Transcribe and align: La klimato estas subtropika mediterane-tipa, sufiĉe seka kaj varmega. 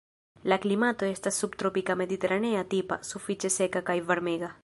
La 0.51 0.57
klimato 0.61 1.07
estas 1.15 1.37
subtropika 1.43 1.97
mediterane-tipa, 2.01 2.99
sufiĉe 3.13 3.55
seka 3.59 3.87
kaj 3.91 3.99
varmega. 4.11 4.53